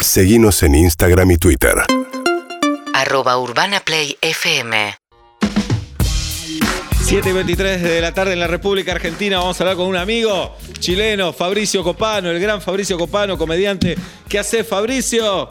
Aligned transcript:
Seguimos 0.00 0.62
en 0.62 0.74
Instagram 0.74 1.30
y 1.32 1.36
Twitter. 1.36 1.74
Arroba 2.94 3.38
Urbana 3.38 3.80
Play 3.80 4.16
FM. 4.20 4.94
7 7.02 7.28
y 7.28 7.32
23 7.32 7.82
de 7.82 8.00
la 8.00 8.14
tarde 8.14 8.32
en 8.32 8.40
la 8.40 8.46
República 8.46 8.92
Argentina. 8.92 9.38
Vamos 9.38 9.60
a 9.60 9.64
hablar 9.64 9.76
con 9.76 9.86
un 9.86 9.96
amigo 9.96 10.56
chileno, 10.78 11.32
Fabricio 11.32 11.82
Copano, 11.82 12.30
el 12.30 12.40
gran 12.40 12.60
Fabricio 12.62 12.96
Copano, 12.98 13.36
comediante. 13.36 13.96
¿Qué 14.28 14.38
hace, 14.38 14.64
Fabricio? 14.64 15.50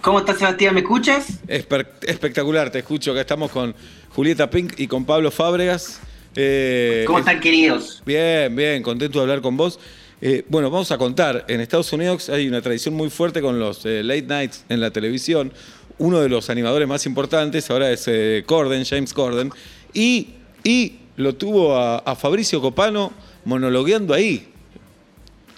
¿Cómo 0.00 0.18
estás, 0.20 0.38
Sebastián? 0.38 0.74
¿Me 0.74 0.80
escuchas? 0.80 1.26
Espe- 1.48 1.86
espectacular, 2.02 2.70
te 2.70 2.80
escucho. 2.80 3.12
Acá 3.12 3.22
estamos 3.22 3.50
con 3.50 3.74
Julieta 4.14 4.50
Pink 4.50 4.74
y 4.78 4.86
con 4.86 5.04
Pablo 5.06 5.30
Fábregas. 5.30 6.00
Eh, 6.36 7.04
¿Cómo 7.06 7.20
están, 7.20 7.40
queridos? 7.40 8.02
Bien, 8.04 8.54
bien, 8.54 8.82
contento 8.82 9.18
de 9.18 9.22
hablar 9.22 9.40
con 9.40 9.56
vos. 9.56 9.78
Eh, 10.26 10.42
bueno, 10.48 10.70
vamos 10.70 10.90
a 10.90 10.96
contar. 10.96 11.44
En 11.48 11.60
Estados 11.60 11.92
Unidos 11.92 12.30
hay 12.30 12.48
una 12.48 12.62
tradición 12.62 12.94
muy 12.94 13.10
fuerte 13.10 13.42
con 13.42 13.58
los 13.58 13.84
eh, 13.84 14.02
late 14.02 14.22
nights 14.22 14.64
en 14.70 14.80
la 14.80 14.90
televisión. 14.90 15.52
Uno 15.98 16.18
de 16.18 16.30
los 16.30 16.48
animadores 16.48 16.88
más 16.88 17.04
importantes 17.04 17.70
ahora 17.70 17.90
es 17.90 18.08
eh, 18.08 18.42
Corden, 18.46 18.86
James 18.86 19.12
Corden. 19.12 19.50
Y, 19.92 20.28
y 20.64 20.94
lo 21.16 21.34
tuvo 21.34 21.76
a, 21.76 21.98
a 21.98 22.16
Fabricio 22.16 22.62
Copano 22.62 23.12
monologueando 23.44 24.14
ahí. 24.14 24.48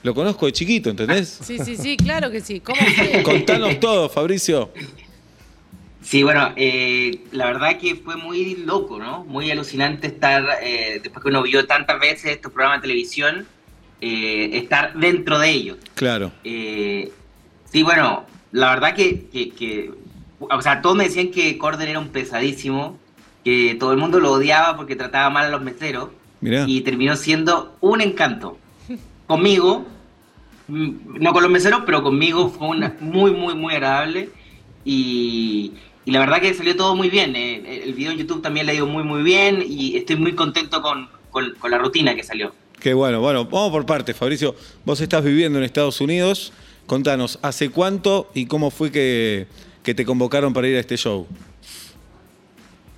Lo 0.02 0.16
conozco 0.16 0.46
de 0.46 0.52
chiquito, 0.52 0.90
¿entendés? 0.90 1.28
Sí, 1.45 1.60
sí, 1.60 1.76
sí, 1.76 1.96
claro 1.96 2.28
que 2.32 2.40
sí. 2.40 2.59
¿Cómo 2.59 2.80
fue? 2.96 3.23
Contanos 3.23 3.78
todo, 3.78 4.09
Fabricio. 4.09 4.73
Sí, 6.02 6.24
bueno, 6.24 6.52
eh, 6.56 7.20
la 7.30 7.46
verdad 7.46 7.78
que 7.78 7.95
fue 7.95 8.16
muy 8.16 8.56
loco, 8.56 8.98
¿no? 8.98 9.24
Muy 9.26 9.48
alucinante 9.48 10.09
estar, 10.09 10.45
eh, 10.60 10.98
después 11.01 11.23
que 11.23 11.28
uno 11.28 11.45
vio 11.45 11.66
tantas 11.66 12.01
veces 12.01 12.32
estos 12.32 12.51
programas 12.52 12.80
de 12.80 12.88
televisión, 12.88 13.46
eh, 14.00 14.50
estar 14.59 14.95
dentro 14.98 15.38
de 15.38 15.50
ellos. 15.50 15.78
Claro. 15.95 16.32
Eh, 16.45 17.12
sí, 17.70 17.82
bueno, 17.82 18.24
la 18.52 18.70
verdad 18.74 18.95
que, 18.95 19.27
que- 19.32 19.50
que- 19.50 19.91
o 20.38 20.60
sea, 20.62 20.82
todos 20.82 20.96
me 20.96 21.04
decían 21.04 21.28
que 21.30 21.57
Corden 21.59 21.88
era 21.88 21.98
un 21.98 22.09
pesadísimo, 22.09 22.98
que 23.45 23.74
todo 23.79 23.93
el 23.93 23.98
mundo 23.98 24.20
lo 24.20 24.32
odiaba 24.32 24.76
porque 24.76 24.96
trataba 24.96 25.30
mal 25.30 25.46
a 25.46 25.51
los 25.51 25.62
meseros, 25.62 26.10
Mirá. 26.40 26.65
y 26.66 26.80
terminó 26.82 27.16
siendo 27.16 27.76
un 27.80 28.01
encanto. 28.02 28.59
Conmigo, 29.26 29.87
mm, 30.68 30.90
no 31.20 31.32
con 31.32 31.42
los 31.42 31.51
meseros, 31.51 31.82
pero 31.87 32.02
conmigo 32.02 32.48
fue 32.51 32.68
una, 32.68 32.95
muy, 33.01 33.30
muy, 33.32 33.54
muy 33.54 33.73
agradable. 33.74 34.29
Y, 34.85 35.73
y 36.04 36.10
la 36.13 36.20
verdad 36.20 36.40
que 36.40 36.54
salió 36.54 36.76
todo 36.76 36.95
muy 36.95 37.09
bien. 37.10 37.35
eh, 37.35 37.82
el 37.85 37.95
video 37.95 38.13
en 38.13 38.18
YouTube 38.18 38.42
también 38.42 38.66
le 38.66 38.73
ha 38.73 38.74
ido 38.76 38.87
muy, 38.87 39.02
muy 39.02 39.23
bien 39.23 39.65
y 39.66 39.96
estoy 39.96 40.16
muy 40.16 40.35
contento 40.35 40.80
con, 40.82 41.09
con- 41.30 41.54
con 41.59 41.70
la 41.70 41.79
rutina 41.79 42.15
que 42.15 42.23
salió. 42.23 42.52
Qué 42.80 42.95
bueno. 42.95 43.21
Bueno, 43.21 43.45
vamos 43.46 43.71
por 43.71 43.87
partes, 43.87 44.16
Fabricio. 44.16 44.55
Vos 44.85 45.01
estás 45.01 45.24
viviendo 45.24 45.59
en 45.59 45.65
Estados 45.65 46.01
Unidos. 46.01 46.52
Contanos, 46.87 47.38
¿hace 47.43 47.71
cuánto 47.71 48.30
y 48.35 48.46
cómo 48.46 48.71
fue 48.71 48.93
que, 48.93 49.46
que 49.82 49.95
te 49.95 50.05
convocaron 50.05 50.52
para 50.52 50.69
ir 50.69 50.77
a 50.77 50.80
este 50.80 50.97
show? 50.97 51.27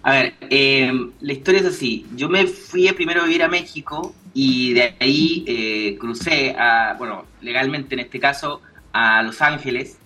A 0.03 0.12
ver, 0.12 0.34
eh, 0.51 0.93
la 1.21 1.33
historia 1.33 1.61
es 1.61 1.67
así. 1.67 2.06
Yo 2.15 2.29
me 2.29 2.47
fui 2.47 2.91
primero 2.93 3.23
a 3.23 3.25
vivir 3.27 3.43
a 3.43 3.49
México 3.49 4.15
y 4.34 4.75
de 4.75 4.95
ahí 5.01 5.45
eh, 5.47 5.97
crucé, 5.99 6.55
a, 6.59 6.95
bueno, 6.99 7.25
legalmente 7.41 7.95
en 7.95 8.01
este 8.01 8.21
caso, 8.21 8.61
a 8.93 9.23
Los 9.23 9.41
Ángeles 9.43 9.97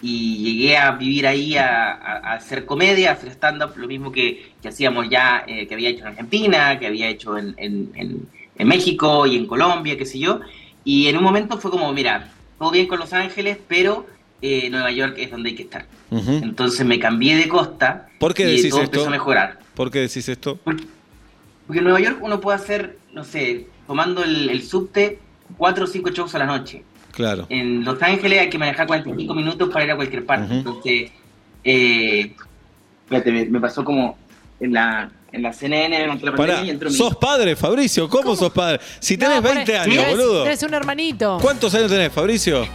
y 0.00 0.38
llegué 0.54 0.76
a 0.76 0.92
vivir 0.92 1.26
ahí 1.26 1.56
a, 1.56 1.92
hacer 2.34 2.64
comedia, 2.66 3.10
a 3.10 3.12
hacer 3.14 3.30
stand-up, 3.30 3.72
lo 3.76 3.88
mismo 3.88 4.12
que, 4.12 4.52
que 4.62 4.68
hacíamos 4.68 5.08
ya, 5.08 5.44
eh, 5.46 5.66
que 5.66 5.74
había 5.74 5.88
hecho 5.88 6.02
en 6.02 6.08
Argentina, 6.08 6.78
que 6.78 6.86
había 6.86 7.08
hecho 7.08 7.36
en, 7.38 7.54
en- 7.58 7.90
en- 7.94 8.28
en 8.58 8.68
México 8.68 9.26
y 9.26 9.36
en 9.36 9.46
Colombia, 9.46 9.96
qué 9.96 10.06
sé 10.06 10.18
yo. 10.18 10.40
Y 10.84 11.08
en 11.08 11.16
un 11.16 11.24
momento 11.24 11.58
fue 11.58 11.70
como, 11.70 11.92
mira, 11.92 12.32
todo 12.58 12.70
bien 12.70 12.86
con 12.86 12.98
Los 12.98 13.12
Ángeles, 13.12 13.58
pero 13.68 14.06
eh, 14.42 14.70
Nueva 14.70 14.90
York 14.90 15.14
es 15.18 15.30
donde 15.30 15.50
hay 15.50 15.56
que 15.56 15.62
estar. 15.64 15.86
Entonces 16.10 16.86
me 16.86 17.00
cambié 17.00 17.36
de 17.36 17.48
costa 17.48 18.08
¿Por 18.20 18.32
qué 18.32 18.44
y 18.44 18.56
decís 18.56 18.70
todo 18.70 18.82
esto? 18.82 18.96
empezó 18.96 19.08
a 19.08 19.10
mejorar. 19.10 19.58
¿Por 19.74 19.90
qué 19.90 20.00
decís 20.00 20.28
esto? 20.28 20.56
Porque, 20.62 20.84
porque 21.66 21.78
en 21.78 21.84
Nueva 21.84 22.00
York 22.00 22.18
uno 22.22 22.40
puede 22.40 22.56
hacer, 22.56 22.98
no 23.12 23.24
sé, 23.24 23.66
tomando 23.86 24.22
el, 24.22 24.48
el 24.48 24.62
subte, 24.62 25.18
cuatro 25.56 25.84
o 25.84 25.86
cinco 25.86 26.10
shows 26.10 26.34
a 26.34 26.38
la 26.38 26.46
noche. 26.46 26.84
Claro. 27.10 27.46
En 27.48 27.84
Los 27.84 28.00
Ángeles 28.02 28.40
hay 28.40 28.50
que 28.50 28.58
manejar 28.58 28.86
45 28.86 29.34
minutos 29.34 29.70
para 29.70 29.84
ir 29.84 29.90
a 29.90 29.96
cualquier 29.96 30.24
parte. 30.24 30.54
Entonces, 30.54 31.10
eh, 31.64 32.34
me, 33.10 33.44
me 33.46 33.60
pasó 33.60 33.84
como 33.84 34.18
en 34.60 34.74
la, 34.74 35.10
en 35.32 35.42
la 35.42 35.52
CNN 35.52 36.00
durante 36.00 36.24
la 36.26 36.34
Pará, 36.34 36.62
y 36.64 36.70
entró 36.70 36.88
mi- 36.90 36.96
sos 36.96 37.16
padre, 37.16 37.56
Fabricio. 37.56 38.08
¿Cómo, 38.08 38.34
sos 38.36 38.52
padre? 38.52 38.80
Si 39.00 39.16
tenés 39.18 39.36
No, 39.36 39.42
20 39.42 39.64
tenés- 39.72 39.80
años, 39.80 39.96
tenés- 40.04 40.10
boludo. 40.16 40.42
Tenés 40.44 40.62
un 40.62 40.74
hermanito. 40.74 41.38
¿Cuántos 41.40 41.74
años 41.74 41.90
tenés, 41.90 42.12
Fabricio? 42.12 42.66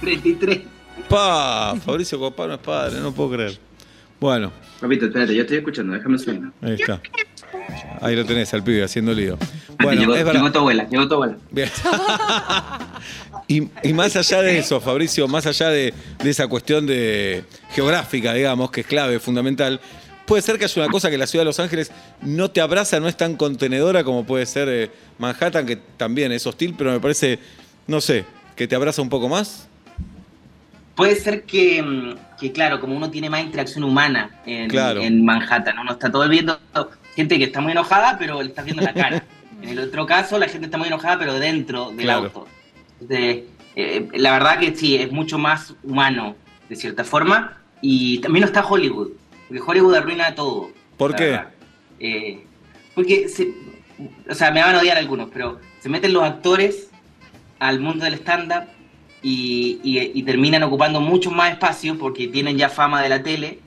33. 0.00 0.60
Pa, 1.08 1.74
Fabricio 1.84 2.18
Copano 2.18 2.54
es 2.54 2.60
padre, 2.60 3.00
no 3.00 3.12
puedo 3.12 3.32
creer. 3.32 3.58
Bueno, 4.20 4.52
Papito, 4.80 5.06
espérate, 5.06 5.34
yo 5.34 5.42
estoy 5.42 5.58
escuchando, 5.58 5.92
déjame 5.94 6.18
suena. 6.18 6.52
ahí 6.62 6.74
está. 6.74 7.00
Ahí 8.00 8.14
lo 8.16 8.24
tenés 8.24 8.52
al 8.54 8.62
pibe 8.62 8.82
haciendo 8.82 9.12
lío. 9.12 9.36
Bueno, 9.36 9.50
Bueno, 9.82 10.00
llegó, 10.00 10.14
es 10.14 10.24
verdad. 10.24 10.40
llegó 10.40 10.52
tu 10.52 10.58
abuela, 10.58 10.88
llegó 10.88 11.08
tu 11.08 11.14
abuela. 11.14 11.36
Bien. 11.50 11.70
y, 13.48 13.68
y 13.82 13.92
más 13.92 14.14
allá 14.16 14.42
de 14.42 14.58
eso, 14.58 14.80
Fabricio, 14.80 15.28
más 15.28 15.46
allá 15.46 15.68
de, 15.68 15.92
de 16.22 16.30
esa 16.30 16.46
cuestión 16.48 16.86
de 16.86 17.44
geográfica, 17.72 18.32
digamos, 18.34 18.70
que 18.70 18.80
es 18.82 18.86
clave, 18.86 19.18
fundamental, 19.20 19.80
puede 20.26 20.42
ser 20.42 20.58
que 20.58 20.64
haya 20.64 20.82
una 20.82 20.90
cosa 20.90 21.10
que 21.10 21.18
la 21.18 21.26
ciudad 21.26 21.42
de 21.42 21.46
Los 21.46 21.60
Ángeles 21.60 21.90
no 22.22 22.50
te 22.50 22.60
abraza, 22.60 23.00
no 23.00 23.08
es 23.08 23.16
tan 23.16 23.36
contenedora 23.36 24.04
como 24.04 24.24
puede 24.24 24.46
ser 24.46 24.68
eh, 24.68 24.90
Manhattan, 25.18 25.66
que 25.66 25.76
también 25.76 26.32
es 26.32 26.46
hostil, 26.46 26.74
pero 26.76 26.92
me 26.92 27.00
parece, 27.00 27.38
no 27.86 28.00
sé, 28.00 28.24
que 28.56 28.66
te 28.66 28.74
abraza 28.76 29.02
un 29.02 29.08
poco 29.08 29.28
más. 29.28 29.68
Puede 30.94 31.16
ser 31.16 31.42
que, 31.42 31.82
mm, 31.82 32.38
que, 32.38 32.52
claro, 32.52 32.80
como 32.80 32.96
uno 32.96 33.10
tiene 33.10 33.28
más 33.28 33.42
interacción 33.42 33.82
humana 33.84 34.30
en, 34.46 34.68
Claro. 34.68 35.00
en 35.02 35.24
Manhattan, 35.24 35.78
uno 35.78 35.92
está 35.92 36.10
todo 36.10 36.28
viendo 36.28 36.58
gente 37.16 37.38
que 37.38 37.44
está 37.44 37.60
muy 37.60 37.72
enojada, 37.72 38.16
pero 38.18 38.40
le 38.42 38.48
estás 38.48 38.64
viendo 38.64 38.82
la 38.82 38.92
cara. 38.94 39.24
en 39.62 39.68
el 39.70 39.78
otro 39.80 40.06
caso, 40.06 40.38
la 40.38 40.48
gente 40.48 40.66
está 40.66 40.78
muy 40.78 40.86
enojada, 40.88 41.18
pero 41.18 41.34
dentro 41.38 41.90
del 41.90 41.98
Claro. 42.04 42.24
auto. 42.24 42.46
Entonces, 43.00 43.42
eh, 43.76 44.08
la 44.14 44.32
verdad 44.32 44.58
que 44.60 44.74
sí, 44.76 44.96
es 44.96 45.10
mucho 45.10 45.36
más 45.36 45.74
humano, 45.82 46.36
de 46.68 46.76
cierta 46.76 47.02
forma, 47.04 47.58
y 47.80 48.18
también 48.18 48.42
no 48.42 48.46
está 48.46 48.64
Hollywood, 48.64 49.08
porque 49.48 49.62
Hollywood 49.64 49.94
arruina 49.94 50.34
todo. 50.34 50.70
¿Por 50.96 51.14
qué? 51.16 51.40
Eh, 52.00 52.44
porque, 52.94 53.28
se- 53.28 53.52
o 54.28 54.34
sea, 54.34 54.50
me 54.50 54.60
van 54.60 54.74
a 54.76 54.80
odiar 54.80 54.96
algunos, 54.96 55.28
pero 55.32 55.58
se 55.80 55.88
meten 55.88 56.12
los 56.12 56.22
actores 56.24 56.90
al 57.58 57.80
mundo 57.80 58.04
del 58.04 58.14
stand-up 58.14 58.64
y, 59.22 59.80
y- 59.82 60.10
y 60.14 60.22
terminan 60.22 60.62
ocupando 60.62 61.00
mucho 61.00 61.30
más 61.30 61.52
espacio 61.52 61.98
porque 61.98 62.28
tienen 62.28 62.56
ya 62.58 62.68
fama 62.68 63.02
de 63.02 63.08
la 63.08 63.22
tele 63.22 63.58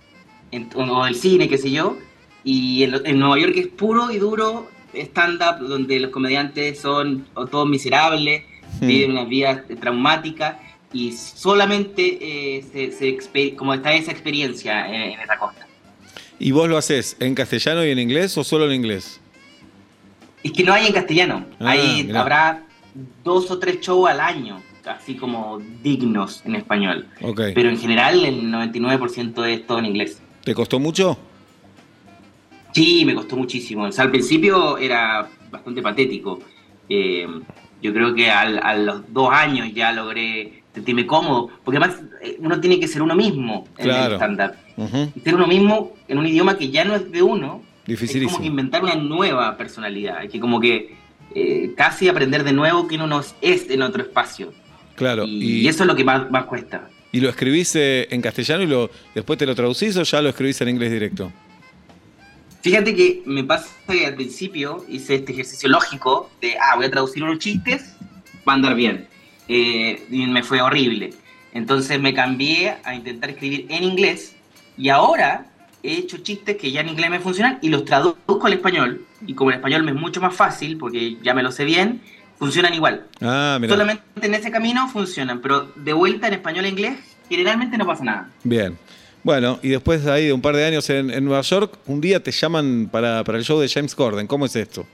en- 0.51 0.69
o 0.75 1.05
del 1.05 1.16
cine, 1.16 1.47
qué 1.47 1.57
sé 1.57 1.71
yo. 1.71 1.97
Y 2.43 2.83
en, 2.83 3.19
Nueva 3.19 3.39
York 3.39 3.53
es 3.57 3.67
puro 3.67 4.11
y 4.11 4.17
duro 4.19 4.67
stand-up 4.93 5.67
donde 5.67 5.99
los 5.99 6.11
comediantes 6.11 6.79
son 6.79 7.27
o 7.33 7.45
todos 7.47 7.67
miserables, 7.67 8.43
Hmm. 8.81 8.87
viven 8.87 9.11
unas 9.11 9.27
vidas 9.29 9.61
traumáticas 9.79 10.57
y 10.93 11.11
solamente 11.11 12.17
eh, 12.57 12.63
se, 12.71 12.91
se 12.91 13.55
como 13.55 13.73
está 13.73 13.93
esa 13.93 14.11
experiencia 14.11 14.87
en, 14.87 15.13
en 15.13 15.19
esa 15.19 15.37
costa. 15.37 15.66
¿Y 16.39 16.51
vos 16.51 16.69
lo 16.69 16.77
haces 16.77 17.17
en 17.19 17.33
castellano 17.35 17.83
y 17.85 17.89
en 17.91 17.99
inglés 17.99 18.37
o 18.37 18.43
solo 18.43 18.65
en 18.65 18.73
inglés? 18.73 19.19
Es 20.43 20.51
que 20.51 20.63
no 20.63 20.73
hay 20.73 20.87
en 20.87 20.93
castellano. 20.93 21.45
Ah, 21.59 21.71
Ahí 21.71 22.03
mirá. 22.05 22.21
habrá 22.21 22.63
dos 23.23 23.49
o 23.51 23.57
tres 23.59 23.79
shows 23.81 24.09
al 24.09 24.19
año, 24.19 24.61
así 24.85 25.15
como 25.15 25.59
dignos 25.83 26.41
en 26.45 26.55
español. 26.55 27.07
Pero 27.55 27.69
en 27.69 27.77
general 27.79 28.23
el 28.23 28.43
99% 28.51 29.45
es 29.45 29.65
todo 29.65 29.79
en 29.79 29.85
inglés. 29.85 30.21
¿Te 30.43 30.53
costó 30.53 30.79
mucho? 30.79 31.17
Sí, 32.73 33.03
me 33.05 33.15
costó 33.15 33.35
muchísimo. 33.35 33.83
O 33.83 33.91
sea, 33.91 34.05
al 34.05 34.11
principio 34.11 34.77
era 34.77 35.27
bastante 35.49 35.81
patético. 35.81 36.39
Eh, 36.87 37.27
yo 37.81 37.93
creo 37.93 38.13
que 38.13 38.29
al- 38.29 38.59
a 38.63 38.75
los 38.75 39.11
dos 39.11 39.29
años 39.33 39.69
ya 39.73 39.91
logré 39.91 40.56
sentirme 40.77 41.05
cómodo, 41.05 41.49
porque 41.63 41.77
además 41.79 41.99
eh, 42.21 42.38
uno 42.39 42.59
tiene 42.59 42.79
que 42.79 42.87
ser 42.87 43.02
uno 43.02 43.16
mismo 43.16 43.67
en 43.78 43.85
Claro. 43.85 44.16
el 44.16 44.22
stand-up. 44.22 44.52
Ujú. 44.78 45.11
Y 45.16 45.19
ser 45.22 45.35
uno 45.35 45.47
mismo 45.47 45.93
en 46.07 46.17
un 46.19 46.25
idioma 46.28 46.57
que 46.57 46.69
ya 46.69 46.85
no 46.85 46.96
es 46.96 47.11
de 47.11 47.22
uno, 47.22 47.63
es 47.87 47.99
como 48.25 48.40
que 48.40 48.47
inventar 48.47 48.84
una 48.84 48.96
nueva 48.96 49.57
personalidad. 49.57 50.17
Hay 50.17 50.29
que 50.29 50.40
como 50.40 50.59
que 50.59 50.96
eh, 51.34 51.73
casi 51.75 52.07
aprender 52.09 52.43
de 52.43 52.53
nuevo 52.53 52.87
que 52.87 52.96
uno 52.96 53.07
no 53.07 53.22
es 53.41 53.69
en 53.69 53.81
otro 53.81 54.03
espacio. 54.03 54.53
Claro. 54.96 55.25
Y, 55.25 55.61
y 55.61 55.67
eso 55.67 55.84
es 55.84 55.87
lo 55.87 55.96
que 55.96 56.03
más, 56.03 56.29
más 56.29 56.46
cuesta. 56.46 56.90
¿Y 57.11 57.19
lo 57.22 57.29
escribís 57.29 57.75
eh, 57.75 58.07
en 58.11 58.22
castellano 58.22 58.63
y 58.63 58.67
lo, 58.67 58.90
después 59.16 59.40
te 59.40 59.46
lo 59.46 59.55
traducís 59.55 59.96
o 59.97 60.03
ya 60.03 60.22
lo 60.22 60.29
escribís 60.29 60.59
en 60.61 60.69
inglés 60.69 60.91
directo? 60.91 61.31
Fíjate 62.61 62.93
que 62.96 63.22
me 63.25 63.43
pasa 63.43 63.69
que 63.87 64.05
al 64.05 64.16
principio 64.16 64.84
hice 64.90 65.16
este 65.16 65.31
ejercicio 65.31 65.69
lógico 65.69 66.29
de, 66.41 66.55
ah, 66.57 66.75
voy 66.75 66.85
a 66.85 66.91
traducir 66.91 67.23
unos 67.23 67.40
chistes, 67.40 67.96
va 68.47 68.53
a 68.53 68.55
andar 68.55 68.75
bien. 68.75 69.07
Eh, 69.47 70.05
y 70.09 70.26
me 70.28 70.44
fue 70.44 70.61
horrible. 70.61 71.14
Entonces 71.53 71.99
me 71.99 72.14
cambié 72.14 72.76
a 72.84 72.94
intentar 72.94 73.29
escribir 73.29 73.66
en 73.70 73.84
inglés 73.84 74.35
y 74.78 74.90
ahora 74.90 75.47
he 75.84 75.94
hecho 75.94 76.17
chistes 76.17 76.58
que 76.58 76.72
ya 76.72 76.82
en 76.82 76.90
inglés 76.90 77.09
me 77.09 77.20
funcionan 77.20 77.59
y 77.61 77.70
los 77.70 77.85
traduzco 77.85 78.46
al 78.46 78.53
español. 78.53 79.05
Y 79.26 79.34
como 79.34 79.52
el 79.52 79.58
español 79.58 79.84
me 79.84 79.91
es 79.91 79.97
mucho 79.97 80.22
más 80.22 80.35
fácil, 80.35 80.78
porque 80.78 81.17
ya 81.23 81.34
me 81.34 81.44
lo 81.44 81.52
sé 81.52 81.66
bien, 81.66 82.02
funcionan 82.38 82.73
igual. 82.73 83.05
Ah, 83.22 83.58
mira. 83.59 83.73
Solamente 83.73 84.03
en 84.22 84.34
ese 84.35 84.52
camino 84.52 84.88
funcionan, 84.90 85.41
pero 85.41 85.72
de 85.76 85.93
vuelta 85.93 86.28
en 86.28 86.34
español 86.34 86.66
e 86.66 86.70
inglés, 86.70 86.97
generalmente 87.29 87.78
no 87.78 87.85
pasa 87.85 88.03
nada. 88.03 88.29
Bien. 88.43 88.78
Bueno, 89.23 89.59
y 89.64 89.70
después 89.70 90.03
de 90.03 90.11
ahí 90.11 90.26
de 90.28 90.34
un 90.34 90.41
par 90.41 90.55
de 90.55 90.66
años 90.66 90.90
en, 90.90 91.09
en 91.09 91.26
Nueva 91.26 91.41
York, 91.41 91.78
un 91.88 92.00
día 92.00 92.22
te 92.22 92.32
llaman 92.32 92.88
para, 92.91 93.23
para 93.23 93.38
el 93.38 93.43
show 93.43 93.59
de 93.59 93.67
James 93.67 93.96
Corden. 93.96 94.28
¿Cómo 94.28 94.46
es 94.46 94.55
esto? 94.55 94.85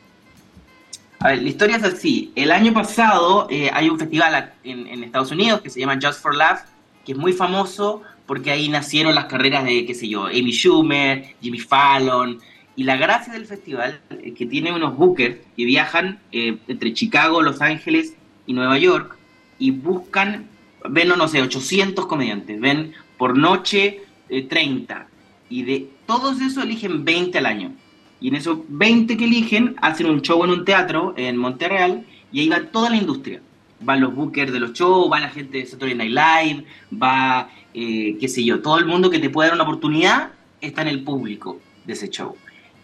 A 1.24 1.30
ver, 1.30 1.42
la 1.42 1.48
historia 1.48 1.78
es 1.78 1.84
así. 1.86 2.34
El 2.36 2.52
año 2.52 2.74
pasado 2.74 3.48
eh, 3.50 3.70
hay 3.74 3.88
un 3.88 3.98
festival 3.98 4.52
en, 4.66 5.06
Estados 5.06 5.32
Unidos 5.32 5.62
que 5.62 5.70
se 5.70 5.80
llama 5.80 5.98
Just 6.02 6.22
for 6.22 6.36
Laugh, 6.36 6.60
que 7.06 7.14
es 7.14 7.18
muy 7.18 7.32
famoso 7.32 8.02
porque 8.26 8.52
ahí 8.52 8.68
nacieron 8.68 9.16
las 9.16 9.26
carreras 9.26 9.64
de, 9.64 9.86
qué 9.86 9.96
sé 9.96 10.10
yo, 10.10 10.26
Amy 10.26 10.52
Schumer, 10.52 11.34
Jimmy 11.42 11.60
Fallon. 11.60 12.40
Y 12.76 12.84
la 12.84 12.98
gracia 12.98 13.32
del 13.32 13.46
festival 13.46 14.02
es 14.22 14.34
que 14.34 14.46
tiene 14.46 14.74
unos 14.74 14.98
bookers 14.98 15.38
que 15.56 15.64
viajan 15.64 16.20
eh, 16.34 16.58
entre 16.68 16.92
Chicago, 16.94 17.42
Los 17.42 17.62
Ángeles 17.62 18.16
y 18.46 18.52
Nueva 18.52 18.78
York 18.78 19.16
y 19.60 19.72
buscan, 19.72 20.50
ven, 20.90 21.08
no, 21.08 21.28
sé, 21.30 21.42
800 21.42 22.06
comediantes, 22.06 22.60
ven 22.60 22.96
por 23.18 23.38
noche 23.38 24.02
eh, 24.28 24.44
30. 24.44 25.08
Y 25.50 25.64
de 25.64 25.90
todos 26.06 26.42
esos 26.42 26.66
eligen 26.66 27.06
20 27.06 27.38
al 27.38 27.46
año. 27.46 27.72
Y 28.22 28.30
en 28.30 28.36
esos 28.36 28.60
20 28.70 29.18
que 29.18 29.26
eligen, 29.26 29.76
hacen 29.82 30.10
un 30.10 30.22
show 30.22 30.44
en 30.44 30.52
un 30.52 30.66
teatro 30.66 31.14
en 31.18 31.38
Monterreal 31.38 32.06
y 32.32 32.40
ahí 32.42 32.50
va 32.50 32.62
toda 32.72 32.90
la 32.90 32.96
industria. 32.98 33.42
Van 33.82 34.00
los 34.00 34.16
bookers 34.16 34.52
de 34.54 34.60
los 34.62 34.74
shows, 34.74 35.12
va 35.12 35.20
la 35.20 35.30
gente 35.30 35.58
de 35.58 35.66
Saturday 35.66 35.96
Night 35.96 36.12
Live, 36.12 36.66
va, 37.02 37.50
eh, 37.74 38.16
qué 38.20 38.28
sé 38.30 38.44
yo, 38.46 38.62
todo 38.62 38.78
el 38.78 38.86
mundo 38.86 39.10
que 39.10 39.20
te 39.20 39.30
puede 39.30 39.50
dar 39.50 39.56
una 39.56 39.66
oportunidad 39.66 40.32
está 40.62 40.82
en 40.84 40.88
el 40.88 41.04
público 41.04 41.60
de 41.86 41.94
ese 41.94 42.10
show. 42.10 42.36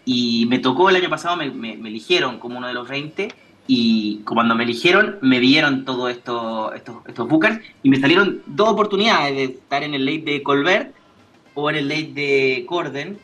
Y 0.04 0.44
me 0.46 0.58
tocó 0.58 0.90
el 0.90 0.96
año 0.96 1.08
pasado, 1.08 1.36
me, 1.36 1.50
me- 1.50 1.76
me 1.76 1.88
eligieron 1.88 2.38
como 2.38 2.58
uno 2.58 2.66
de 2.66 2.74
los 2.74 2.86
20 2.88 3.28
y 3.66 4.18
cuando 4.26 4.54
me 4.54 4.64
eligieron 4.64 5.16
me 5.22 5.38
vieron 5.38 5.84
todos 5.84 6.10
esto, 6.10 6.72
estos, 6.74 6.96
estos 7.06 7.28
bookers 7.28 7.60
y 7.82 7.88
me 7.88 7.98
salieron 8.00 8.42
dos 8.46 8.68
oportunidades 8.70 9.36
de 9.36 9.44
estar 9.44 9.82
en 9.84 9.94
el 9.94 10.04
late 10.04 10.32
de 10.32 10.42
Colbert 10.42 10.92
o 11.54 11.70
en 11.70 11.76
el 11.76 11.88
late 11.88 12.12
de 12.14 12.64
Corden 12.68 13.18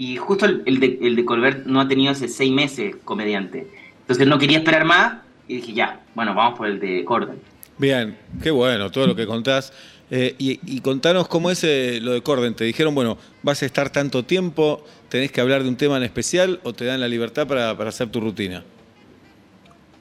y 0.00 0.16
justo 0.16 0.46
el, 0.46 0.62
el 0.64 0.80
de, 0.80 0.98
el 1.02 1.14
de 1.14 1.26
Colbert 1.26 1.66
no 1.66 1.78
ha 1.78 1.86
tenido 1.86 2.10
hace 2.10 2.26
seis 2.26 2.50
meses 2.50 2.96
comediante. 3.04 3.66
Entonces 4.00 4.26
no 4.26 4.38
quería 4.38 4.56
esperar 4.56 4.86
más 4.86 5.18
y 5.46 5.56
dije, 5.56 5.74
ya, 5.74 6.00
bueno, 6.14 6.34
vamos 6.34 6.56
por 6.56 6.68
el 6.68 6.80
de 6.80 7.04
Corden. 7.04 7.36
Bien, 7.76 8.16
qué 8.42 8.50
bueno 8.50 8.90
todo 8.90 9.06
lo 9.06 9.14
que 9.14 9.26
contás. 9.26 9.74
Eh, 10.10 10.36
y, 10.38 10.58
y 10.64 10.80
contanos 10.80 11.28
cómo 11.28 11.50
es 11.50 11.62
eh, 11.64 11.98
lo 12.00 12.12
de 12.12 12.22
Corden. 12.22 12.54
Te 12.54 12.64
dijeron, 12.64 12.94
bueno, 12.94 13.18
vas 13.42 13.62
a 13.62 13.66
estar 13.66 13.90
tanto 13.90 14.24
tiempo, 14.24 14.82
tenés 15.10 15.32
que 15.32 15.42
hablar 15.42 15.64
de 15.64 15.68
un 15.68 15.76
tema 15.76 15.98
en 15.98 16.04
especial 16.04 16.60
o 16.62 16.72
te 16.72 16.86
dan 16.86 16.98
la 16.98 17.06
libertad 17.06 17.46
para, 17.46 17.76
para 17.76 17.90
hacer 17.90 18.08
tu 18.08 18.22
rutina. 18.22 18.64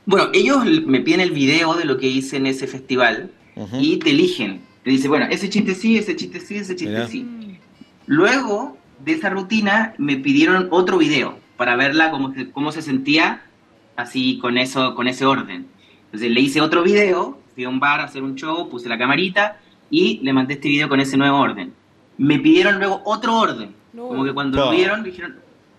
Bueno, 0.05 0.29
ellos 0.33 0.63
me 0.85 1.01
piden 1.01 1.19
el 1.19 1.31
video 1.31 1.73
de 1.73 1.83
lo 1.83 1.97
que 1.97 2.07
hice 2.07 2.37
en 2.37 2.45
ese 2.45 2.67
festival 2.67 3.31
y 3.73 3.97
te 3.97 4.11
eligen. 4.11 4.61
Te 4.81 4.91
dice, 4.91 5.09
bueno, 5.09 5.27
ese 5.29 5.49
chiste 5.49 5.75
sí, 5.75 5.97
ese 5.97 6.15
chiste 6.15 6.39
sí, 6.39 6.55
ese 6.55 6.77
chiste 6.77 6.93
Mirá. 6.93 7.07
sí. 7.09 7.27
Luego 8.07 8.78
de 9.03 9.13
esa 9.13 9.29
rutina 9.29 9.93
me 9.97 10.17
pidieron 10.17 10.67
otro 10.71 10.97
video 10.97 11.37
para 11.57 11.75
verla 11.75 12.11
cómo, 12.11 12.33
se- 12.33 12.51
cómo 12.51 12.71
se 12.71 12.81
sentía 12.81 13.41
así 13.95 14.37
con 14.39 14.57
eso 14.57 14.95
con 14.95 15.07
ese 15.07 15.25
orden. 15.25 15.67
Entonces 16.05 16.31
le 16.31 16.39
hice 16.41 16.61
otro 16.61 16.83
video, 16.83 17.39
fui 17.53 17.63
a 17.65 17.69
un 17.69 17.79
bar 17.79 17.99
a 17.99 18.05
hacer 18.05 18.23
un 18.23 18.35
show, 18.35 18.69
puse 18.69 18.89
la 18.89 18.97
camarita 18.97 19.59
y 19.89 20.19
le 20.23 20.33
mandé 20.33 20.53
este 20.55 20.69
video 20.69 20.89
con 20.89 20.99
ese 20.99 21.17
nuevo 21.17 21.37
orden. 21.39 21.73
Me 22.17 22.39
pidieron 22.39 22.79
luego 22.79 23.01
otro 23.05 23.35
orden, 23.37 23.73
No. 23.93 24.07
como 24.07 24.23
que 24.25 24.33
cuando 24.33 24.57
Pa. 24.57 24.65
lo 24.65 24.71
vieron 24.71 25.03
dijeron, 25.03 25.35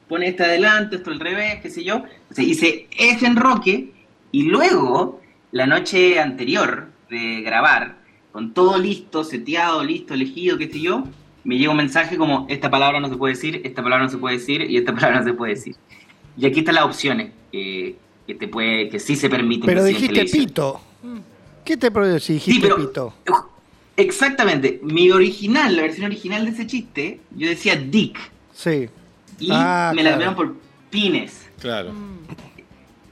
pone 0.09 0.29
este 0.29 0.45
adelante, 0.45 0.97
esto 0.97 1.11
al 1.11 1.21
revés, 1.21 1.61
qué 1.63 1.71
sé 1.71 1.85
yo. 1.85 2.05
Entonces 2.23 2.47
hice 2.47 2.89
ese 2.99 3.27
enroque 3.27 3.93
y 4.33 4.43
luego, 4.45 5.21
la 5.53 5.67
noche 5.67 6.21
anterior 6.21 6.89
de 7.11 7.41
grabar, 7.43 7.97
con 8.33 8.53
todo 8.55 8.79
listo, 8.79 9.25
seteado, 9.25 9.83
listo, 9.83 10.15
elegido, 10.15 10.57
qué 10.59 10.69
sé 10.69 10.81
yo, 10.81 11.05
me 11.45 11.57
llega 11.59 11.71
un 11.71 11.77
mensaje 11.77 12.17
como, 12.17 12.47
esta 12.49 12.71
palabra 12.71 13.01
no 13.01 13.09
se 13.09 13.17
puede 13.17 13.35
decir, 13.35 13.61
esta 13.65 13.83
palabra 13.83 14.05
no 14.05 14.11
se 14.11 14.19
puede 14.19 14.37
decir 14.39 14.63
y 14.63 14.77
esta 14.77 14.95
palabra 14.95 15.21
no 15.21 15.25
se 15.27 15.33
puede 15.35 15.55
decir. 15.55 15.77
Y 16.37 16.47
aquí 16.47 16.61
están 16.61 16.77
las 16.77 16.85
opciones 16.85 17.33
que, 17.53 17.97
que 18.27 18.35
te 18.35 18.49
puede, 18.49 18.89
que 18.89 18.99
sí 19.01 19.17
se 19.17 19.29
permiten. 19.29 19.67
Pero 19.67 19.85
dijiste 19.85 20.25
pito. 20.27 20.81
¿Qué 21.65 21.77
te 21.77 21.91
produce 21.91 22.21
si 22.21 22.33
dijiste 22.35 22.53
Sí, 22.53 22.61
pero- 22.63 22.77
pito? 22.77 23.15
Exactamente. 23.97 24.81
Mi 24.83 25.11
original, 25.11 25.77
la 25.77 25.83
versión 25.83 26.07
original 26.07 26.45
de 26.47 26.53
ese 26.53 26.67
chiste, 26.67 27.21
yo 27.37 27.49
decía 27.49 27.77
dick. 27.77 28.19
Sí. 28.55 28.89
Y 29.39 29.49
Ah, 29.53 29.93
me 29.95 30.03
la 30.03 30.11
cambiaron 30.11 30.35
por 30.37 30.55
pines. 30.89 31.47
Claro. 31.61 31.93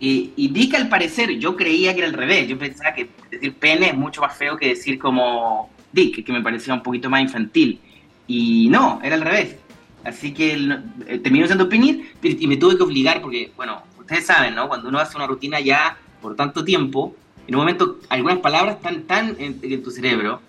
Y, 0.00 0.30
y 0.36 0.48
Dick 0.48 0.75
al 0.75 0.88
parecer, 0.88 1.30
yo 1.38 1.56
creía 1.56 1.92
que 1.92 1.98
era 2.00 2.08
al 2.08 2.14
revés. 2.14 2.48
Yo 2.48 2.56
pensaba 2.58 2.94
que 2.94 3.08
decir 3.30 3.52
pene 3.54 3.88
es 3.88 3.96
mucho 3.96 4.20
más 4.20 4.36
feo 4.36 4.56
que 4.56 4.69
decir 4.69 4.98
como 4.98 5.70
Dick, 5.92 6.25
que 6.25 6.32
me 6.32 6.40
parecía 6.40 6.72
un 6.72 6.82
poquito 6.82 7.10
más 7.10 7.20
infantil. 7.22 7.80
Y 8.28 8.69
no, 8.69 9.00
era 9.02 9.16
al 9.16 9.22
revés. 9.22 9.56
Así 10.04 10.32
que 10.32 10.52
eh, 11.06 11.19
terminó 11.19 11.46
siendo 11.46 11.69
pinir 11.69 12.12
y 12.22 12.46
me 12.46 12.56
tuve 12.56 12.76
que 12.76 12.84
obligar 12.84 13.20
porque, 13.20 13.50
bueno, 13.56 13.82
ustedes 13.98 14.26
saben, 14.26 14.54
¿no? 14.54 14.69
Cuando 14.69 14.88
uno 14.88 15.00
hace 15.00 15.16
una 15.16 15.26
rutina 15.26 15.58
ya 15.58 15.98
por 16.22 16.36
tanto 16.36 16.64
tiempo, 16.64 17.16
en 17.46 17.54
un 17.56 17.60
momento 17.60 17.98
algunas 18.08 18.38
palabras 18.38 18.76
están 18.76 19.02
tan 19.02 19.36
en, 19.40 19.58
en 19.60 19.82
tu 19.82 19.90
cerebro 19.90 20.40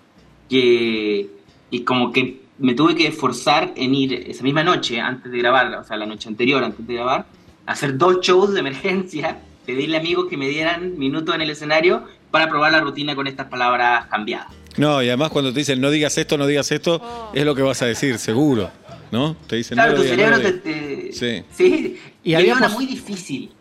que 0.48 1.30
y 1.72 1.82
como 1.84 2.12
que 2.12 2.42
me 2.58 2.74
tuve 2.74 2.96
que 2.96 3.08
esforzar 3.08 3.72
en 3.76 3.96
ir 3.96 4.14
esa 4.14 4.44
misma 4.44 4.64
noche 4.64 5.00
antes 5.00 5.32
de 5.32 5.38
grabar, 5.38 5.74
o 5.76 5.84
sea, 5.84 5.98
la 5.98 6.06
noche 6.06 6.28
anterior 6.28 6.64
antes 6.64 6.86
de 6.86 6.94
grabar, 6.94 7.26
a 7.66 7.72
hacer 7.72 7.98
dos 7.98 8.20
shows 8.22 8.54
de 8.54 8.60
emergencia, 8.60 9.40
pedirle 9.66 9.98
a 9.98 10.00
amigos 10.00 10.28
que 10.30 10.38
me 10.38 10.50
dieran 10.50 10.98
minutos 10.98 11.34
en 11.36 11.42
el 11.42 11.50
escenario 11.50 12.04
para 12.32 12.50
probar 12.50 12.72
la 12.72 12.82
rutina 12.82 13.16
con 13.16 13.28
estas 13.28 13.48
palabras 13.48 14.08
cambiadas. 14.08 14.59
No, 14.78 15.02
y 15.04 15.08
además 15.08 15.30
cuando 15.30 15.52
te 15.52 15.60
dicen 15.60 15.82
no 15.82 15.90
digas 15.92 16.18
esto, 16.18 16.38
no 16.38 16.46
digas 16.48 16.72
esto, 16.72 17.02
Oh. 17.04 17.32
es 17.34 17.44
lo 17.46 17.56
que 17.56 17.62
vas 17.62 17.82
a 17.82 17.86
decir, 17.86 18.18
seguro. 18.20 18.70
¿No? 19.12 19.36
Te 19.48 19.56
dicen 19.56 19.76
Claro, 19.76 19.94
no 19.94 19.98
tu 19.98 20.04
lo 20.04 20.12
digas, 20.12 20.30
no 20.32 20.36
cerebro 20.38 20.56
lo 20.56 20.62
te, 20.62 20.74
digas". 20.74 21.20
te- 21.20 21.44
Sí. 21.44 21.44
sí. 21.58 22.00
Y 22.24 22.32
Y 22.32 22.36
había 22.36 22.56
pos- 22.56 22.74
muy 22.74 22.86
difícil. 22.86 23.52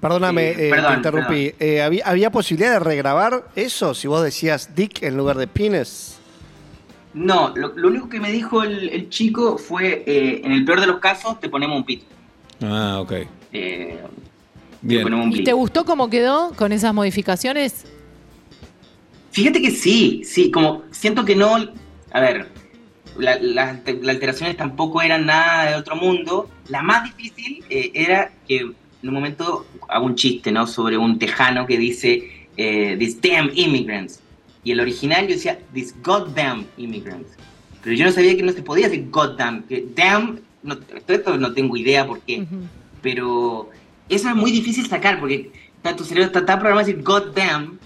Perdóname, 0.00 0.50
Eh, 0.50 0.66
eh, 0.68 0.70
perdón, 0.70 0.90
te 0.92 0.96
interrumpí. 0.96 1.52
Eh, 1.58 1.82
¿había, 1.82 2.04
había 2.06 2.30
posibilidad 2.30 2.72
de 2.72 2.78
regrabar 2.78 3.48
eso 3.56 3.94
si 3.94 4.06
vos 4.06 4.22
decías 4.22 4.74
dick 4.76 5.02
en 5.02 5.16
lugar 5.16 5.36
de 5.38 5.46
penis? 5.48 6.18
No, 7.14 7.52
lo, 7.56 7.72
lo 7.76 7.88
único 7.88 8.08
que 8.08 8.20
me 8.20 8.30
dijo 8.32 8.62
el, 8.62 8.88
el 8.88 9.10
chico 9.10 9.58
fue, 9.58 10.02
eh, 10.06 10.40
en 10.44 10.52
el 10.52 10.64
peor 10.64 10.80
de 10.80 10.86
los 10.86 10.98
casos, 11.00 11.38
te 11.40 11.48
ponemos 11.48 11.76
un 11.76 11.84
pito. 11.84 12.04
Ah, 12.62 12.98
ok. 13.00 13.12
Eh, 13.12 13.26
te 13.52 13.98
Bien. 14.82 15.02
ponemos 15.02 15.26
un 15.26 15.36
¿Y 15.36 15.44
te 15.44 15.52
gustó 15.52 15.84
cómo 15.84 16.08
quedó 16.08 16.52
con 16.56 16.72
esas 16.72 16.94
modificaciones? 16.94 17.84
Fíjate 19.32 19.60
que 19.60 19.70
sí, 19.70 20.22
sí, 20.24 20.50
como 20.50 20.82
siento 20.90 21.24
que 21.24 21.34
no, 21.34 21.56
a 22.12 22.20
ver, 22.20 22.48
la- 23.18 23.38
las 23.40 23.80
alteraciones 23.86 24.56
tampoco 24.56 25.02
eran 25.02 25.26
nada 25.26 25.70
de 25.70 25.76
otro 25.76 25.96
mundo. 25.96 26.48
La 26.68 26.82
más 26.82 27.04
difícil 27.04 27.64
eh, 27.70 27.90
era 27.94 28.30
que 28.46 28.58
en 28.58 29.08
un 29.08 29.14
momento 29.14 29.66
hago 29.88 30.06
un 30.06 30.14
chiste, 30.14 30.52
¿no? 30.52 30.66
Sobre 30.66 30.96
un 30.96 31.18
tejano 31.18 31.66
que 31.66 31.76
dice, 31.78 32.46
eh, 32.56 32.96
these 32.98 33.18
damn 33.22 33.50
immigrants. 33.54 34.20
Y 34.64 34.70
el 34.72 34.80
original 34.80 35.26
yo 35.26 35.34
decía, 35.34 35.58
these 35.74 35.92
goddamn 36.04 36.66
immigrants. 36.76 37.32
Pero 37.82 37.96
yo 37.96 38.04
no 38.04 38.12
sabía 38.12 38.36
que 38.36 38.42
no 38.44 38.52
se 38.52 38.62
podía 38.62 38.88
decir 38.88 39.08
goddamn, 39.10 39.64
que 39.64 39.86
damn, 39.96 40.38
no, 40.62 40.76
esto 41.08 41.36
no 41.38 41.52
tengo 41.52 41.76
idea 41.76 42.06
por 42.06 42.20
qué 42.20 42.46
pero 43.02 43.68
eso 44.08 44.28
es 44.28 44.36
muy 44.36 44.52
difícil 44.52 44.86
sacar 44.86 45.18
porque 45.18 45.50
tu 45.96 46.04
cerebro 46.04 46.26
está 46.28 46.46
tan 46.46 46.60
programado 46.60 46.84
a 46.84 46.86
decir 46.86 47.02
God 47.02 47.34
damn 47.34 47.80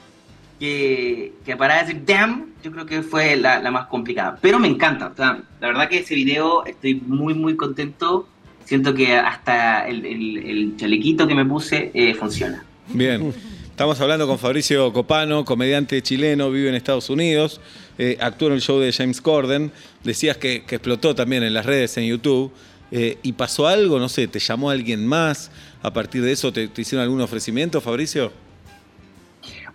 que, 0.58 1.32
que 1.44 1.56
para 1.56 1.82
decir 1.82 2.02
damn 2.04 2.54
yo 2.62 2.72
creo 2.72 2.86
que 2.86 3.02
fue 3.02 3.36
la, 3.36 3.60
más 3.70 3.86
complicada. 3.86 4.38
Pero 4.40 4.58
me 4.58 4.68
encanta, 4.68 5.12
la 5.16 5.66
verdad 5.68 5.88
que 5.88 5.98
ese 5.98 6.14
video 6.14 6.64
estoy 6.66 6.94
muy 6.94 7.34
muy 7.34 7.56
contento. 7.56 8.28
Siento 8.64 8.92
que 8.94 9.14
hasta 9.16 9.86
el, 9.86 10.74
chalequito 10.76 11.28
que 11.28 11.34
me 11.34 11.44
puse 11.44 11.92
eh, 11.94 12.14
funciona. 12.14 12.64
Bien. 12.88 13.32
Estamos 13.70 14.00
hablando 14.00 14.26
con 14.26 14.38
Fabricio 14.38 14.90
Copano, 14.92 15.44
comediante 15.44 16.00
chileno, 16.02 16.50
vive 16.50 16.70
en 16.70 16.74
Estados 16.74 17.10
Unidos, 17.10 17.60
eh, 17.98 18.16
actuó 18.20 18.48
en 18.48 18.54
el 18.54 18.62
show 18.62 18.80
de 18.80 18.90
James 18.90 19.20
Corden. 19.20 19.70
Decías 20.02 20.38
que, 20.38 20.56
explotó 20.56 21.14
también 21.14 21.42
en 21.42 21.52
las 21.52 21.66
redes, 21.66 21.96
en 21.98 22.06
YouTube. 22.06 22.50
eh, 22.90 23.18
¿Y 23.22 23.32
pasó 23.32 23.68
algo? 23.68 23.98
No 23.98 24.08
sé, 24.08 24.26
¿te 24.28 24.38
llamó 24.38 24.70
alguien 24.70 25.06
más? 25.06 25.50
¿A 25.82 25.92
partir 25.92 26.22
de 26.22 26.32
eso 26.32 26.52
te 26.52 26.70
hicieron 26.74 27.02
algún 27.02 27.20
ofrecimiento, 27.20 27.80
Fabricio? 27.82 28.32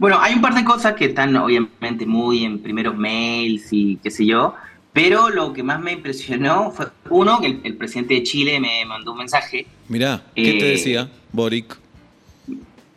Bueno, 0.02 0.18
hay 0.20 0.34
un 0.34 0.42
par 0.42 0.56
de 0.56 0.64
cosas 0.64 0.96
que 0.96 1.06
están 1.06 1.36
obviamente 1.36 2.08
muy 2.08 2.44
en 2.44 2.58
primeros 2.58 2.98
mails 2.98 3.68
y 3.72 3.98
qué 3.98 4.10
sé 4.10 4.26
yo, 4.26 4.56
pero 4.94 5.30
lo 5.30 5.54
que 5.54 5.62
más 5.62 5.80
me 5.80 5.92
impresionó 5.92 6.72
fue, 6.72 6.88
uno, 7.12 7.40
que 7.40 7.46
el, 7.46 7.60
el 7.64 7.76
presidente 7.76 8.16
de 8.16 8.24
Chile 8.24 8.60
me 8.60 8.84
mandó 8.86 9.12
un 9.12 9.20
mensaje 9.20 9.68
Mirá, 9.90 10.24
¿qué 10.34 10.54
te 10.54 10.68
Eh, 10.70 10.72
decía, 10.72 11.08
Boric? 11.32 11.78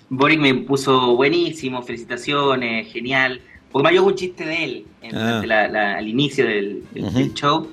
Boric 0.08 0.40
me 0.40 0.54
puso 0.54 1.14
buenísimo, 1.14 1.82
felicitaciones, 1.82 2.90
genial. 2.90 3.42
Porque 3.70 3.90
me 3.92 3.98
hago 3.98 4.06
un 4.06 4.14
chiste 4.14 4.46
de 4.46 4.64
él 4.64 4.84
en- 5.02 5.14
Ah. 5.14 5.18
durante 5.26 5.46
la- 5.46 5.68
la- 5.68 5.96
al 5.98 6.08
inicio 6.08 6.46
del, 6.46 6.84
del- 6.94 7.04
Ujú. 7.04 7.18
del 7.18 7.34
show. 7.34 7.68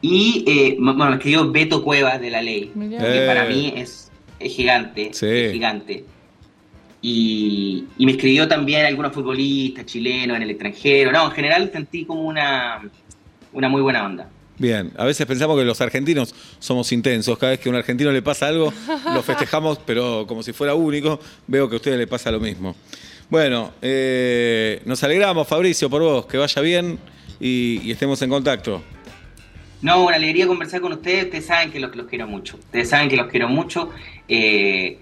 Y 0.00 0.44
eh, 0.46 0.76
bueno, 0.80 1.04
me 1.10 1.16
escribió 1.16 1.50
Beto 1.52 1.84
Cuevas 1.84 2.18
de 2.18 2.30
la 2.30 2.40
ley, 2.40 2.70
Mirá. 2.74 2.98
que 2.98 3.24
Eh. 3.24 3.26
para 3.26 3.44
mí 3.44 3.74
es, 3.76 4.10
es 4.40 4.54
gigante, 4.54 5.10
Sí. 5.12 5.26
es 5.26 5.52
gigante. 5.52 6.04
Y, 7.00 7.84
y 7.96 8.06
me 8.06 8.12
escribió 8.12 8.48
también 8.48 8.86
algunos 8.86 9.12
futbolistas 9.12 9.86
chilenos 9.86 10.36
en 10.36 10.42
el 10.42 10.50
extranjero. 10.50 11.12
No, 11.12 11.26
en 11.26 11.32
general 11.32 11.70
sentí 11.72 12.04
como 12.04 12.22
una, 12.22 12.80
una 13.52 13.68
muy 13.68 13.82
buena 13.82 14.04
onda. 14.04 14.28
Bien, 14.58 14.90
a 14.96 15.04
veces 15.04 15.24
pensamos 15.24 15.56
que 15.56 15.64
los 15.64 15.80
argentinos 15.80 16.34
somos 16.58 16.90
intensos. 16.90 17.38
Cada 17.38 17.50
vez 17.50 17.60
que 17.60 17.68
a 17.68 17.70
un 17.70 17.76
argentino 17.76 18.10
le 18.10 18.22
pasa 18.22 18.48
algo, 18.48 18.72
lo 19.14 19.22
festejamos, 19.22 19.78
pero 19.86 20.26
como 20.26 20.42
si 20.42 20.52
fuera 20.52 20.74
único. 20.74 21.20
Veo 21.46 21.68
que 21.68 21.76
a 21.76 21.78
ustedes 21.78 21.98
les 21.98 22.08
pasa 22.08 22.32
lo 22.32 22.40
mismo. 22.40 22.74
Bueno, 23.30 23.72
eh, 23.80 24.82
nos 24.84 25.02
alegramos, 25.04 25.46
Fabricio, 25.46 25.88
por 25.88 26.02
vos. 26.02 26.26
Que 26.26 26.38
vaya 26.38 26.60
bien 26.60 26.98
y, 27.38 27.80
y 27.84 27.92
estemos 27.92 28.20
en 28.22 28.30
contacto. 28.30 28.82
No, 29.80 30.06
una 30.06 30.16
alegría 30.16 30.48
conversar 30.48 30.80
con 30.80 30.92
ustedes. 30.92 31.26
Ustedes 31.26 31.46
saben 31.46 31.70
que 31.70 31.78
los, 31.78 31.94
los 31.94 32.08
quiero 32.08 32.26
mucho. 32.26 32.56
Ustedes 32.56 32.88
saben 32.88 33.08
que 33.08 33.16
los 33.16 33.28
quiero 33.28 33.48
mucho. 33.48 33.90
Eh, 34.26 34.98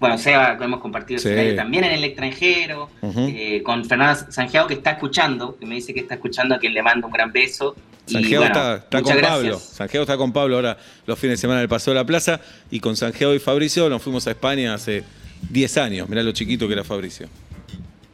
bueno, 0.00 0.18
Seba, 0.18 0.56
hemos 0.60 0.80
compartido 0.80 1.18
Sí. 1.20 1.30
también 1.56 1.84
en 1.84 1.92
el 1.92 2.04
extranjero. 2.04 2.90
Eh, 3.02 3.62
con 3.64 3.84
Fernanda 3.84 4.30
Sangiao, 4.30 4.66
que 4.66 4.74
está 4.74 4.92
escuchando, 4.92 5.56
que 5.58 5.66
me 5.66 5.76
dice 5.76 5.92
que 5.94 6.00
está 6.00 6.14
escuchando, 6.14 6.54
a 6.54 6.58
quien 6.58 6.74
le 6.74 6.82
mando 6.82 7.06
un 7.06 7.12
gran 7.12 7.32
beso. 7.32 7.74
Bueno, 8.10 8.44
está, 8.44 8.86
con 8.90 9.02
gracias. 9.02 9.28
Pablo. 9.28 9.58
Sanjeo 9.58 10.02
está 10.02 10.16
con 10.16 10.32
Pablo 10.32 10.56
ahora 10.56 10.78
los 11.06 11.18
fines 11.18 11.38
de 11.38 11.40
semana 11.42 11.60
en 11.60 11.64
el 11.64 11.68
Paseo 11.68 11.92
de 11.92 12.00
la 12.00 12.06
Plaza. 12.06 12.40
Y 12.70 12.80
con 12.80 12.96
Sanjeo 12.96 13.34
y 13.34 13.38
Fabricio 13.38 13.88
nos 13.90 14.00
fuimos 14.02 14.26
a 14.26 14.30
España 14.30 14.72
hace 14.72 15.04
10 15.50 15.76
años. 15.76 16.08
Mirá 16.08 16.22
lo 16.22 16.32
chiquito 16.32 16.66
que 16.66 16.72
era 16.72 16.84
Fabricio. 16.84 17.28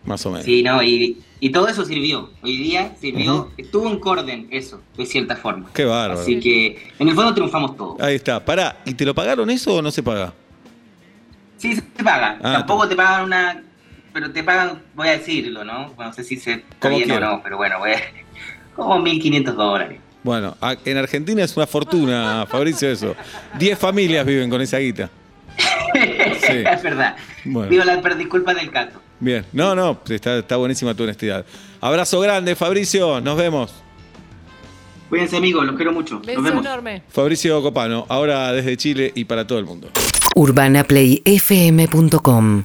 Más 0.05 0.25
o 0.27 0.31
menos. 0.31 0.45
Sí, 0.45 0.63
no, 0.63 0.83
y, 0.83 1.19
y 1.41 1.51
todo 1.51 1.67
eso 1.69 1.85
sirvió. 1.85 2.31
Hoy 2.43 2.57
día 2.59 2.93
sirvió, 3.01 3.51
estuvo 3.57 3.89
en 3.89 3.99
Corden 4.01 4.49
eso, 4.51 4.81
de 4.99 5.07
cierta 5.07 5.37
forma. 5.37 5.71
Qué 5.73 5.85
bárbaro. 5.85 6.21
Así 6.21 6.41
que 6.41 6.91
en 6.99 7.09
el 7.09 7.15
fondo 7.15 7.33
triunfamos 7.33 7.77
todos. 7.77 8.01
Ahí 8.01 8.17
está. 8.17 8.45
Pará, 8.45 8.81
¿y 8.85 8.93
te 8.95 9.05
lo 9.07 9.15
pagaron 9.15 9.49
eso 9.49 9.77
o 9.77 9.81
no 9.83 9.91
se 9.91 10.03
paga? 10.03 10.35
Sí, 11.57 11.77
se 11.77 11.83
paga. 12.03 12.39
Ah, 12.43 12.53
Tampoco 12.59 12.89
te 12.89 12.97
pagan 12.97 13.25
una. 13.25 13.63
Pero 14.13 14.31
te 14.31 14.45
pagan, 14.45 14.81
voy 14.95 15.09
a 15.09 15.13
decirlo, 15.13 15.65
¿no? 15.65 15.93
No 15.99 16.13
sé 16.13 16.23
si 16.23 16.37
se 16.37 16.53
está 16.53 16.67
Como 16.79 16.97
bien 16.99 17.11
o 17.11 17.21
no, 17.21 17.41
pero 17.43 17.57
bueno, 17.57 17.79
voy 17.81 17.93
a- 17.93 18.03
como 18.77 18.97
1.500 18.99 19.53
dólares. 19.55 20.01
Bueno, 20.23 20.57
en 20.85 20.97
Argentina 20.97 21.43
es 21.43 21.57
una 21.57 21.67
fortuna, 21.67 22.47
Fabricio, 22.51 22.91
eso. 22.91 23.15
10 23.59 23.79
familias 23.79 24.25
viven 24.25 24.49
con 24.51 24.61
esa 24.61 24.79
guita. 24.79 25.11
Sí. 25.95 26.63
es 26.71 26.83
verdad. 26.83 27.17
Bueno. 27.45 27.69
Pido 27.71 27.85
las 27.85 27.99
per- 27.99 28.17
disculpas 28.17 28.57
del 28.57 28.71
caso. 28.71 29.01
Bien. 29.21 29.47
No, 29.53 29.75
no, 29.75 30.01
está, 30.09 30.39
está 30.39 30.57
buenísima 30.57 30.93
tu 30.95 31.05
honestidad. 31.05 31.47
Abrazo 31.81 32.21
grande, 32.21 32.55
Fabricio. 32.57 33.21
Nos 33.21 33.37
vemos. 33.39 33.73
Cuídense, 35.09 35.37
amigos, 35.37 35.65
los 35.65 35.77
quiero 35.77 35.93
mucho. 35.93 36.19
Beso 36.21 36.41
Nos 36.41 36.51
vemos. 36.51 36.67
enorme. 36.67 37.03
Fabricio 37.09 37.63
Copano, 37.63 38.05
ahora 38.09 38.53
desde 38.53 38.77
Chile 38.77 39.13
y 39.15 39.25
para 39.25 39.47
todo 39.47 39.59
el 39.59 39.65
mundo. 39.65 39.89
UrbanaPlayFM.com 40.35 42.63